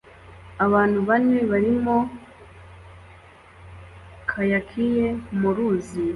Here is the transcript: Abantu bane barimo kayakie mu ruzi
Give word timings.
Abantu 0.65 0.99
bane 1.07 1.39
barimo 1.51 1.95
kayakie 4.29 5.05
mu 5.39 5.49
ruzi 5.55 6.03